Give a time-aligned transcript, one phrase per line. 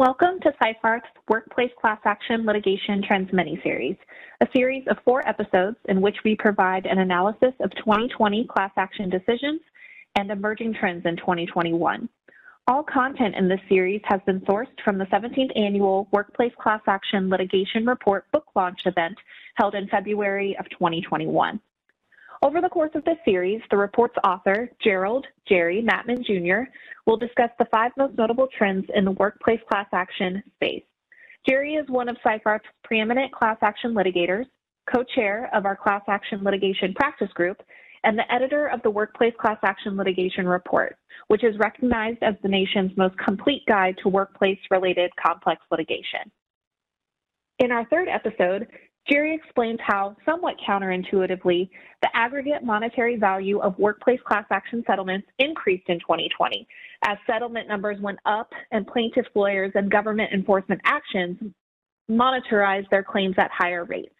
[0.00, 3.96] Welcome to Seyfarth's Workplace Class Action Litigation Trends mini-series,
[4.40, 9.10] a series of four episodes in which we provide an analysis of 2020 class action
[9.10, 9.60] decisions
[10.16, 12.08] and emerging trends in 2021.
[12.66, 17.28] All content in this series has been sourced from the 17th Annual Workplace Class Action
[17.28, 19.18] Litigation Report book launch event
[19.56, 21.60] held in February of 2021.
[22.42, 26.70] Over the course of this series, the report's author, Gerald Jerry Maatman Jr.,
[27.06, 30.82] will discuss the five most notable trends in the workplace class action space.
[31.46, 34.46] Jerry is one of Seyfarth's preeminent class action litigators,
[34.90, 37.58] co-chair of our class action litigation practice group,
[38.04, 40.96] and the editor of the Workplace Class Action Litigation Report,
[41.28, 46.32] which is recognized as the nation's most complete guide to workplace-related complex litigation.
[47.58, 48.66] In our third episode,
[49.08, 51.68] Jerry explains how, somewhat counterintuitively,
[52.02, 56.66] the aggregate monetary value of workplace class action settlements increased in 2020
[57.04, 61.38] as settlement numbers went up and plaintiff lawyers and government enforcement actions
[62.10, 64.14] monitorized their claims at higher rates.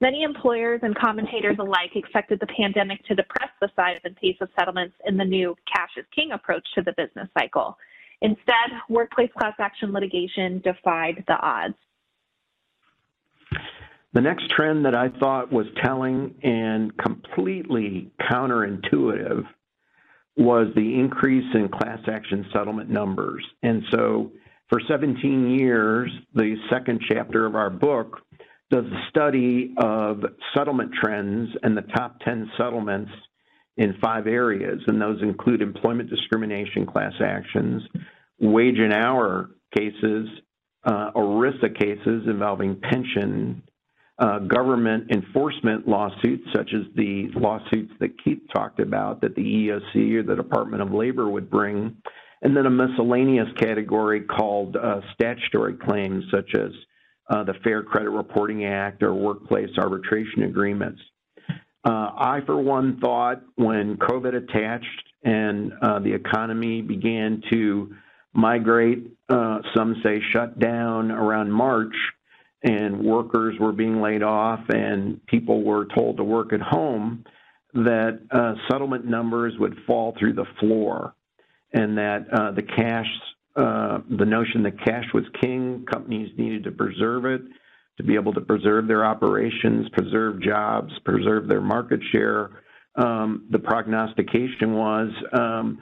[0.00, 4.48] Many employers and commentators alike expected the pandemic to depress the size and pace of
[4.58, 7.76] settlements in the new cash is king approach to the business cycle.
[8.20, 11.74] Instead, workplace class action litigation defied the odds.
[14.14, 19.44] The next trend that I thought was telling and completely counterintuitive
[20.36, 23.44] was the increase in class action settlement numbers.
[23.62, 24.32] And so
[24.68, 28.20] for 17 years, the second chapter of our book
[28.70, 30.22] does a study of
[30.54, 33.10] settlement trends and the top 10 settlements
[33.76, 34.80] in five areas.
[34.86, 37.82] And those include employment discrimination class actions,
[38.38, 40.28] wage and hour cases,
[40.84, 43.62] uh, ERISA cases involving pension
[44.18, 50.14] uh, government enforcement lawsuits, such as the lawsuits that Keith talked about that the EEOC
[50.14, 51.96] or the Department of Labor would bring,
[52.42, 56.70] and then a miscellaneous category called uh, statutory claims, such as
[57.30, 61.00] uh, the Fair Credit Reporting Act or workplace arbitration agreements.
[61.84, 67.94] Uh, I, for one, thought when COVID attached and uh, the economy began to
[68.34, 71.94] migrate, uh, some say shut down around March,
[72.62, 77.24] and workers were being laid off and people were told to work at home,
[77.74, 81.14] that uh, settlement numbers would fall through the floor
[81.72, 83.06] and that uh, the cash,
[83.56, 87.42] uh, the notion that cash was king, companies needed to preserve it
[87.96, 92.50] to be able to preserve their operations, preserve jobs, preserve their market share.
[92.94, 95.78] Um, the prognostication was um,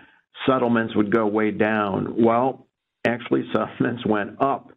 [0.47, 2.15] settlements would go way down.
[2.23, 2.67] Well,
[3.07, 4.73] actually, settlements went up.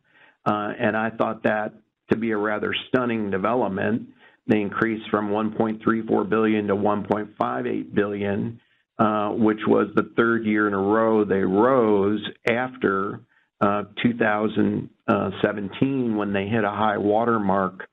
[0.45, 1.73] Uh, and I thought that
[2.11, 4.09] to be a rather stunning development.
[4.47, 8.59] They increased from 1.34 billion to 1.58 billion,
[8.99, 13.21] uh, which was the third year in a row they rose after
[13.61, 17.87] uh, 2017 when they hit a high water mark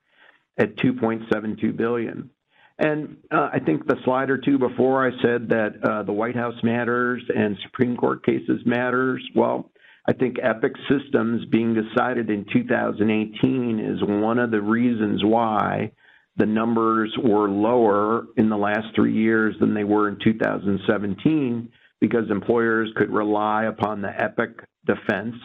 [0.57, 2.29] at 2.72 billion.
[2.77, 6.35] And uh, I think the slide or two before I said that uh, the White
[6.35, 9.25] House matters and Supreme Court cases matters.
[9.35, 9.70] Well,
[10.07, 15.91] I think Epic Systems being decided in 2018 is one of the reasons why
[16.37, 21.69] the numbers were lower in the last three years than they were in 2017
[21.99, 25.35] because employers could rely upon the Epic defense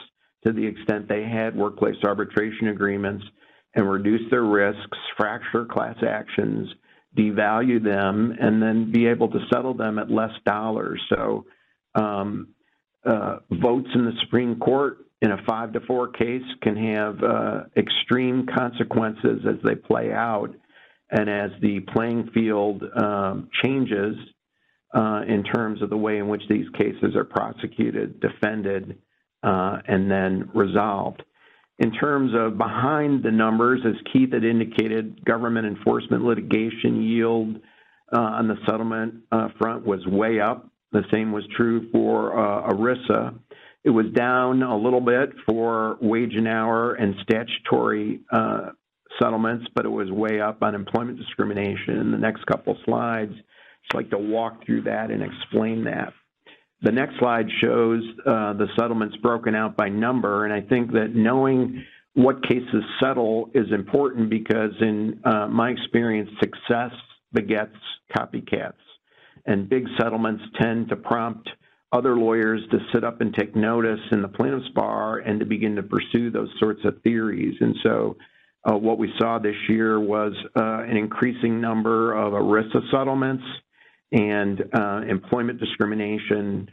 [0.44, 3.24] to the extent they had workplace arbitration agreements
[3.74, 6.68] and reduce their risks, fracture class actions,
[7.16, 11.02] devalue them, and then be able to settle them at less dollars.
[11.10, 11.44] So
[11.94, 12.48] um,
[13.06, 17.60] uh, votes in the Supreme Court in a five to four case can have uh,
[17.76, 20.50] extreme consequences as they play out
[21.10, 24.16] and as the playing field um, changes
[24.94, 28.98] uh, in terms of the way in which these cases are prosecuted, defended,
[29.42, 31.22] uh, and then resolved.
[31.78, 37.56] In terms of behind the numbers, as Keith had indicated, government enforcement litigation yield
[38.12, 42.72] uh, on the settlement uh, front was way up the same was true for uh,
[42.72, 43.38] ERISA.
[43.84, 48.70] It was down a little bit for wage and hour and statutory uh,
[49.20, 51.98] settlements, but it was way up on employment discrimination.
[51.98, 56.12] In the next couple slides, I'd like to walk through that and explain that.
[56.82, 61.14] The next slide shows uh, the settlements broken out by number, and I think that
[61.14, 61.84] knowing
[62.14, 66.92] what cases settle is important because in uh, my experience, success
[67.32, 67.76] begets
[68.16, 68.72] copycats
[69.46, 71.48] and big settlements tend to prompt
[71.92, 75.76] other lawyers to sit up and take notice in the plaintiff's bar and to begin
[75.76, 77.54] to pursue those sorts of theories.
[77.60, 78.16] And so
[78.64, 83.44] uh, what we saw this year was uh, an increasing number of ERISA settlements
[84.12, 86.68] and uh, employment discrimination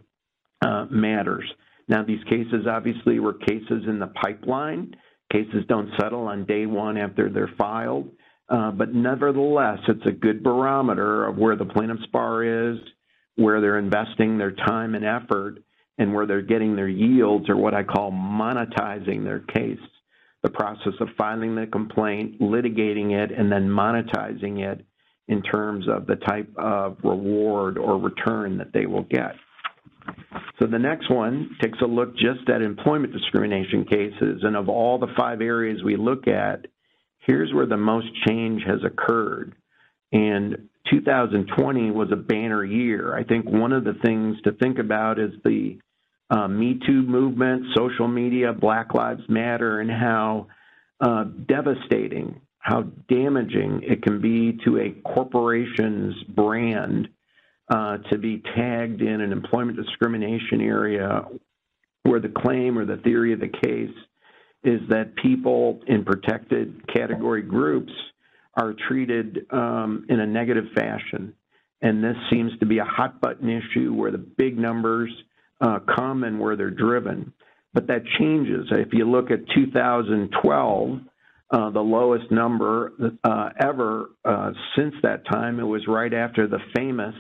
[0.66, 1.46] uh, matters.
[1.88, 4.96] Now, these cases obviously were cases in the pipeline.
[5.32, 8.10] Cases don't settle on day one after they're filed.
[8.54, 12.78] Uh, but nevertheless, it's a good barometer of where the plaintiff's bar is,
[13.36, 15.58] where they're investing their time and effort,
[15.98, 19.80] and where they're getting their yields, or what I call monetizing their case.
[20.44, 24.86] The process of filing the complaint, litigating it, and then monetizing it
[25.28, 29.34] in terms of the type of reward or return that they will get.
[30.60, 35.00] So the next one takes a look just at employment discrimination cases, and of all
[35.00, 36.68] the five areas we look at,
[37.26, 39.56] here's where the most change has occurred.
[40.12, 43.16] And 2020 was a banner year.
[43.16, 45.80] I think one of the things to think about is the
[46.30, 50.48] uh, Me Too movement, social media, Black Lives Matter, and how
[51.00, 57.10] uh, devastating, how damaging it can be to a corporation's brand
[57.70, 61.24] uh, to be tagged in an employment discrimination area
[62.04, 63.96] where the claim or the theory of the case
[64.64, 67.92] is that people in protected category groups
[68.56, 71.34] are treated um, in a negative fashion.
[71.82, 75.12] And this seems to be a hot button issue where the big numbers
[75.60, 77.34] uh, come and where they're driven.
[77.74, 78.68] But that changes.
[78.72, 81.00] If you look at 2012,
[81.52, 82.94] uh, the lowest number
[83.24, 87.16] uh, ever uh, since that time, it was right after the famous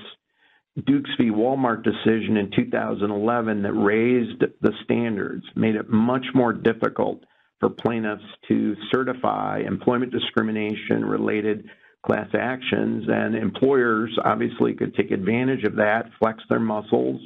[0.88, 1.30] Dukes v.
[1.30, 7.24] Walmart decision in 2011 that raised the standards, made it much more difficult
[7.64, 11.64] for plaintiffs to certify employment discrimination related
[12.06, 17.22] class actions, and employers obviously could take advantage of that, flex their muscles,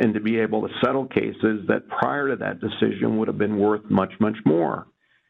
[0.00, 3.58] and to be able to settle cases that prior to that decision would have been
[3.58, 4.88] worth much, much more.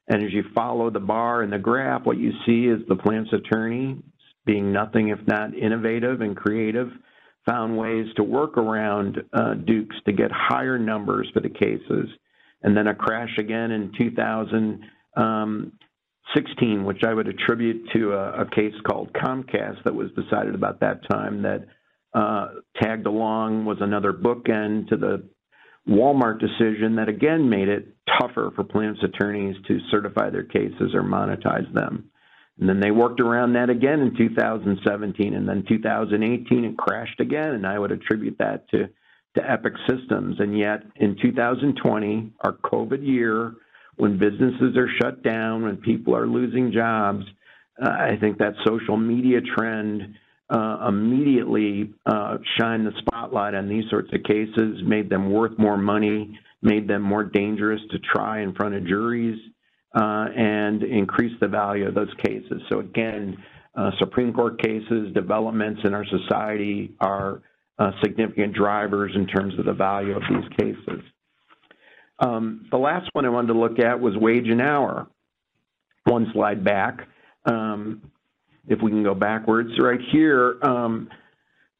[0.08, 3.34] And as you follow the bar and the graph, what you see is the plaintiff's
[3.34, 3.98] attorney
[4.46, 6.88] being nothing if not innovative and creative,
[7.44, 12.08] found ways to work around uh, Dukes to get higher numbers for the cases
[12.66, 18.74] and then a crash again in 2016, which I would attribute to a, a case
[18.84, 21.64] called Comcast that was decided about that time that
[22.12, 22.48] uh,
[22.82, 25.28] tagged along was another bookend to the
[25.88, 27.86] Walmart decision that again made it
[28.20, 32.10] tougher for plaintiffs' attorneys to certify their cases or monetize them.
[32.58, 37.50] And then they worked around that again in 2017, and then 2018 it crashed again,
[37.50, 38.88] and I would attribute that to
[39.36, 40.36] to Epic Systems.
[40.40, 43.54] And yet, in 2020, our COVID year,
[43.96, 47.24] when businesses are shut down, when people are losing jobs,
[47.82, 50.14] uh, I think that social media trend
[50.48, 55.76] uh, immediately uh, shined the spotlight on these sorts of cases, made them worth more
[55.76, 59.38] money, made them more dangerous to try in front of juries,
[59.94, 62.60] and increased the value of those cases.
[62.70, 63.36] So again,
[63.98, 67.42] Supreme Court cases, developments in our society are
[67.78, 71.02] uh, significant drivers in terms of the value of these cases.
[72.18, 75.06] Um, the last one I wanted to look at was wage and hour.
[76.04, 77.00] One slide back.
[77.44, 78.10] Um,
[78.68, 81.08] if we can go backwards, right here, um,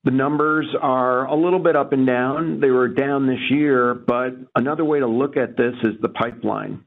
[0.05, 2.61] the numbers are a little bit up and down.
[2.61, 6.85] They were down this year, but another way to look at this is the pipeline.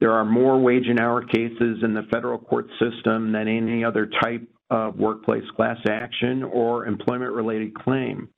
[0.00, 4.08] There are more wage and hour cases in the federal court system than any other
[4.22, 8.28] type of workplace class action or employment related claim.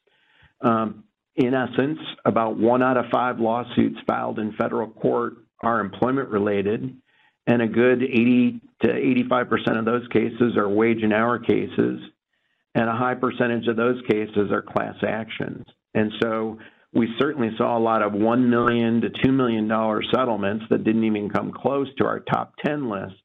[0.65, 1.05] Um,
[1.37, 6.97] in essence, about one out of five lawsuits filed in federal court are employment related,
[7.47, 12.01] and a good 80 to 85% of those cases are wage and hour cases,
[12.75, 15.67] and a high percentage of those cases are class actions.
[15.95, 16.59] And so
[16.95, 19.69] we certainly saw a lot of 1 million to $2 million
[20.15, 23.17] settlements that didn't even come close to our top 10 list.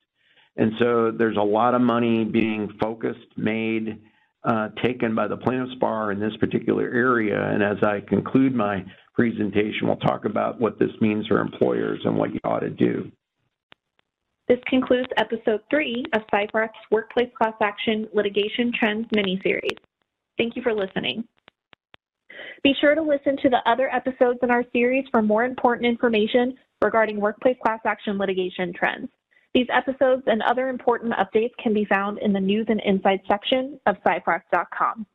[0.57, 4.01] And so there's a lot of money being focused, made,
[4.43, 7.41] uh, taken by the plaintiff's bar in this particular area.
[7.51, 12.15] And as I conclude my presentation, we'll talk about what this means for employers and
[12.15, 13.11] what you ought to do.
[14.47, 19.77] This concludes episode three of Seyfarth's Workplace Class Action Litigation Trends mini-series.
[20.37, 21.23] Thank you for listening.
[22.63, 26.55] Be sure to listen to the other episodes in our series for more important information
[26.81, 29.09] regarding workplace class action litigation trends.
[29.53, 33.79] These episodes and other important updates can be found in the News and Insights section
[33.87, 35.05] of Seyfarth.com.